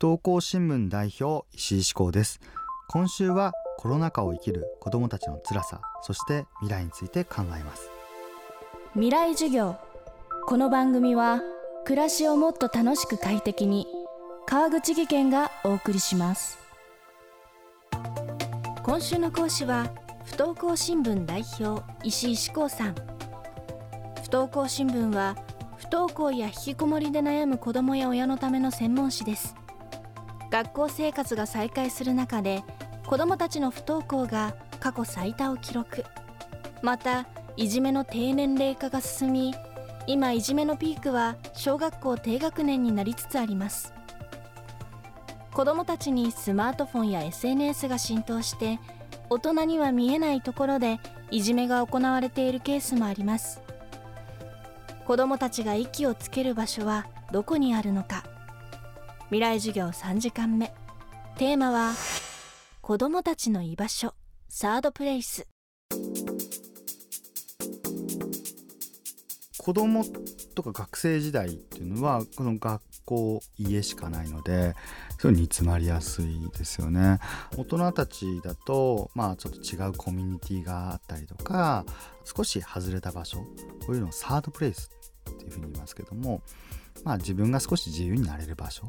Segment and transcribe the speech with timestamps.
[0.00, 2.38] 不登校新聞代表石井志向です。
[2.88, 7.90] 今週はコロナ禍を生きる子どもたちの辛さそして未来について考えます。
[8.92, 9.76] 未来授業。
[10.46, 11.42] この番組は
[11.84, 13.88] 暮らしをもっと楽しく快適に
[14.46, 16.60] 川口義賢がお送りします。
[18.84, 19.90] 今週の講師は
[20.26, 22.94] 不登校新聞代表石井志向さん。
[22.94, 25.34] 不登校新聞は
[25.76, 29.56] 不登校や引きこもりで悩む子どもや親のための専門誌です
[30.50, 32.62] 学校生活が再開する中で
[33.06, 36.04] 子どもたちの不登校が過去最多を記録。
[36.82, 39.54] またいじめの低年齢化が進み
[40.06, 43.92] 今いじめのピークは小学校低学年になりつつあります。
[45.52, 48.78] 子どもたちにスマートフォンや SNS が浸透して
[49.28, 53.60] 大人には見えないところでいじめが行われているケースもあります。
[55.04, 58.37] 子どもたちが息をつける場所はどこにあるのか。
[59.30, 60.72] 未来授業3時間目。
[61.36, 61.92] テーマは
[62.80, 64.14] 子どもたちの居場所。
[64.48, 65.46] サードプレイス。
[69.58, 70.02] 子供
[70.54, 74.74] とか学生時代っていうのはこの学校家しかないので
[75.18, 77.18] そう煮詰まりやすいですよね。
[77.54, 81.84] 大人たちだとまあちょっと違うコミュニティがあったりとか
[82.24, 83.40] 少し外れた場所。
[83.40, 84.90] こういうのをサードプレイス
[85.30, 86.40] っていうふうに言いますけども
[87.04, 88.88] まあ自分が少し自由になれる場所。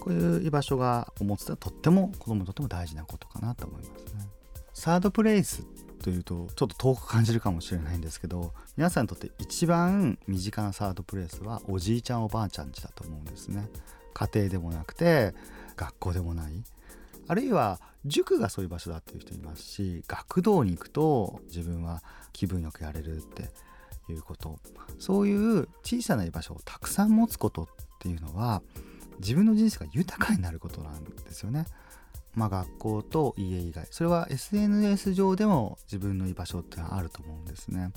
[0.00, 4.28] こういう居場所が持つととっても子供にとっても大事なことかなと思いますね。
[4.72, 5.66] サードプレイス
[6.02, 13.68] というとちょっと遠く感じるかもしれないんですけど皆さんにとって一番身近なサードプレイスはおじいちゃんおばあちゃんちだと思うんですね。
[14.14, 15.34] 家庭でもなくて
[15.76, 16.62] 学校でもない。
[17.28, 23.50] あるいは塾がそういう場所だっていう人いますし学童に行くと自分は気分よくやれるって
[24.12, 24.58] いうこと。
[24.98, 27.66] そういう小さな居場所をたくさん持つことっ
[27.98, 28.62] ていうのは
[29.20, 31.66] 自分の人生が豊かになることなんですよね。
[32.34, 33.86] まあ、学校と家以外。
[33.90, 37.92] それは SNS 上でも自分の居場所ってのはあると思うんですね。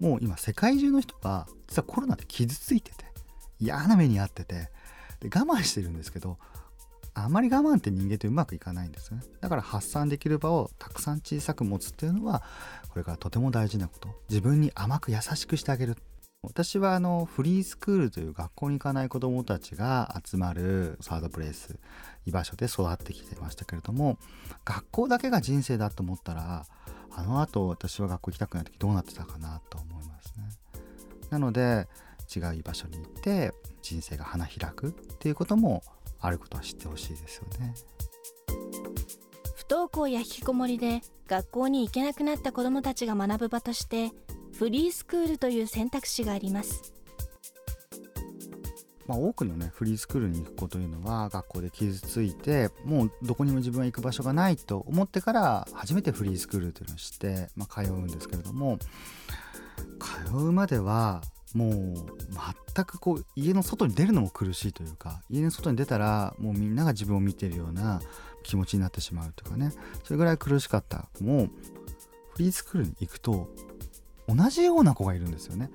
[0.00, 3.04] もう今世界中の人が実はコロナで傷ついてて
[3.60, 4.70] 嫌な目に遭ってて
[5.20, 6.38] で我慢してるんですけど
[7.14, 9.20] あまり我慢って人間ってうまくいかないんですね。
[9.40, 12.42] だから発散できる場をたくさん小さく持つっていうのは
[12.88, 14.08] これからとても大事なこと。
[14.28, 15.96] 自分に甘く優しくしてあげる。
[16.42, 21.78] 私はあのフリースクールという学校に行かない子どもたちが集まるサードプレイス
[22.24, 24.16] 居場所で育ってきてましたけれども
[24.64, 26.64] 学校だけが人生だと思ったら
[27.14, 30.48] あのあと私は学校行きたくない時どうなってたかなと思いますね。
[31.28, 31.88] なので
[32.34, 35.82] 違う居場所に行って人生が花開くっていうことも
[36.20, 37.74] あることは知ってほしいですよね。
[39.54, 44.10] 不登校や引きこもりで学校に行けなくなった子どもたちが学ぶ場として
[44.52, 46.92] フリースクールという選択肢があります
[49.06, 58.78] まあ、多くのねフリースクールに行く子というのは学校で傷ついてもうどこにも自分は行く場所がないと思ってから初めてフリースクールというのを知って、まあ、通うんですけれども
[59.98, 61.22] 通うまでは
[61.54, 61.72] もう
[62.74, 68.00] 全くこう家の外に出るのも苦しいというか家の外に出たらもうみんなが自分を見てるような
[68.42, 69.72] 気持ちになってしまうというかね
[70.04, 71.48] それぐらい苦しかった子も
[72.34, 73.48] フリースクールに行くと
[74.28, 75.70] 同じような子がいるんですよね。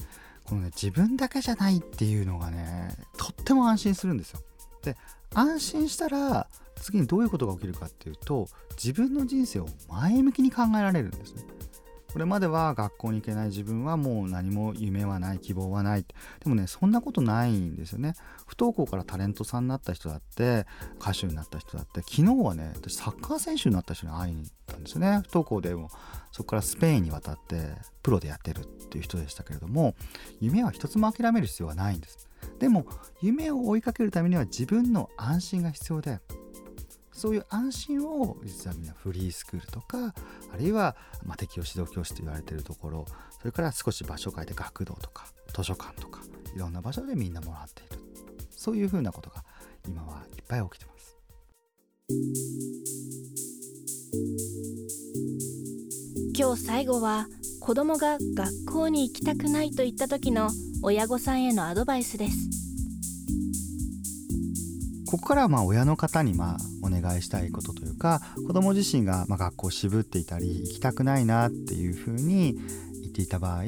[0.45, 4.39] このね自分だけじゃないっていうのがねとっても安心するんですよ。
[4.83, 4.95] で
[5.33, 8.47] 安心したら次にどういうことが起きるかっていうと
[8.77, 11.43] 自分の人生を前向きに考えられるんですね。
[12.15, 16.05] これまでは学校に行けない自分はもう何も夢はない希望はない。
[16.41, 18.13] でもねそんなことないんですよね。
[18.47, 20.65] 不登校からタレントさんになった人だって
[20.97, 25.23] 歌手になった人だって昨日はね私サッカー選手になった人に会いに行ったんですよね。
[25.23, 25.89] 不登校でも
[26.31, 29.93] そこからスペインに渡ってプロでやってるっていう人でしたけれども
[30.39, 32.29] 夢は一つも諦める必要はないんです。
[32.59, 32.85] でも
[33.21, 36.21] 夢を追いかけるためには自分の安心が必要で
[37.15, 40.13] そういう安心を実はみんなフリースクールとか
[40.53, 40.95] あるいは、
[41.25, 43.05] まあ、適応指導教室と言われているところ
[43.39, 45.25] それから少し場所を変えて学童とか
[45.55, 46.19] 図書館とか
[46.55, 48.01] いろんな場所でみんなもらっている
[48.51, 49.43] そういうふうなことが
[49.87, 50.95] 今はいっぱい起きてます。
[56.37, 57.27] 今日最後は
[57.61, 60.49] 子供が学校に行きたくないといった時の
[60.83, 62.49] 親御さんへのアドバイスです
[65.09, 72.53] ここからはまあ親の方にまあお願いしたいことというか子ども自身がま学校を渋っていたり行きたくないなっていうふうに
[73.01, 73.63] 言っていた場合、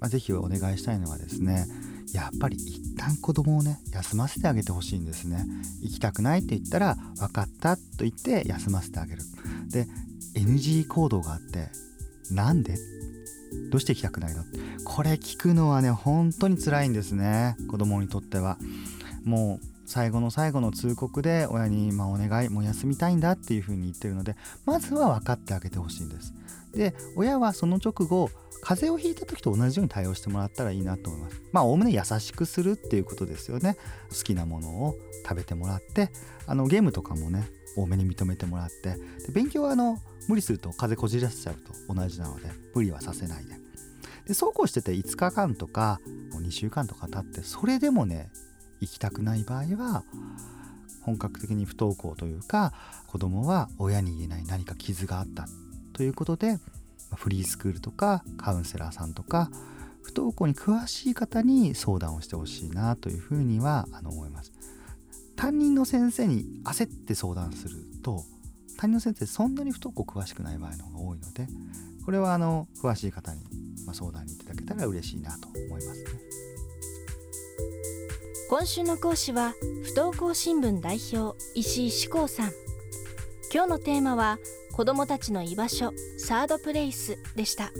[0.00, 1.66] まあ、ぜひお願いしたいのはですね
[2.12, 5.44] やっぱり一旦子供をね休ませてあげてほしいんですね。
[5.82, 9.22] 行きたくないって言ったら分かったと言って休ませてあげる。
[9.70, 9.86] で
[10.34, 11.68] NG 行動があって
[12.30, 12.76] なんで？
[13.70, 14.42] どうして行きたくないの？
[14.84, 18.56] これ聞くのはね本当に辛いんですね子供にとっては。
[19.24, 24.36] もう最後の最後の通告で親に「まあ、お願いもう休みたいんだ」っていうふうに言ってるので
[24.66, 26.34] まずは分かってあげてほしいんです。
[26.74, 28.30] で親はその直後
[28.60, 31.40] 風邪をひいた時と同じように対応してもらったらいいなと思います。
[31.52, 33.76] まあおおむね優しくするっていうことですよね。
[34.10, 34.94] 好きなものを
[35.26, 36.10] 食べてもらって
[36.46, 38.96] あのゲームとかもね多めに認めてもらって
[39.26, 39.96] で勉強はあの
[40.28, 43.54] 無理すると風邪こじらせちゃうと同じなので無理はさせないで
[44.26, 46.00] でそうこうしてて5日間とか
[46.32, 48.30] 2週間とか経ってそれでもね
[48.80, 50.04] 行きたくない場合は
[51.02, 52.72] 本格的に不登校というか
[53.06, 55.46] 子供は親に言えない何か傷があった
[55.92, 56.58] ということで
[57.14, 59.50] フリースクールとかカウンセラーさんとか
[60.02, 64.52] 不登校に詳しい方に相談をしてほしいなというふうにはあの思います。
[65.36, 68.24] 担任の先生に焦って相談すると
[68.76, 71.46] 担任の先生そんなに不登校詳しくない場合の方が多いので
[72.04, 73.40] これはあの詳しい方に
[73.92, 76.47] 相談にいただけたら嬉しいなと思いますね
[78.48, 79.52] 今週の講師は
[79.84, 82.52] 不登校新聞代表石井志功さん。
[83.52, 84.38] 今日のテーマは
[84.72, 87.70] 子どもたちの居場所サードプレイスでした。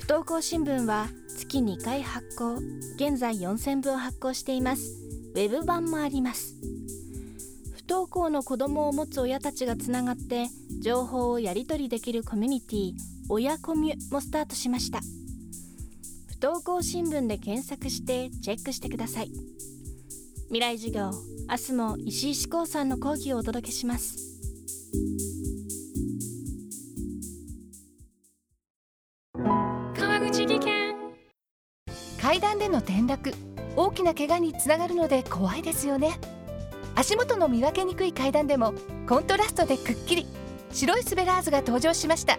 [0.00, 2.56] 不登校新聞は月2回発行
[2.96, 4.96] 現在4000部を発行しています。
[5.34, 6.56] ウェブ版もあります。
[7.76, 10.48] 不登校の子供を持つ親たちがつながって
[10.80, 12.94] 情報をやり取りできるコミュニティ
[13.28, 14.98] 親コミュもスタートしました。
[16.42, 19.30] 不登校新聞で検索してチェックしてください。
[20.48, 21.12] 未来授業
[21.48, 24.16] 明日も石井志功さんの講義をお届けします。
[29.96, 30.96] 川口技研。
[32.20, 33.32] 階段での転落
[33.76, 36.18] 大きな怪我につながるので怖いですよね。
[36.96, 38.74] 足元の見分けにくい階段でも
[39.08, 40.26] コントラストでくっきり。
[40.72, 42.38] 白いスベラーズが登場しました